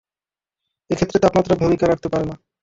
[0.89, 2.35] এক্ষেত্রে তাপমাত্রা ভূমিকা রাখতে পারে না।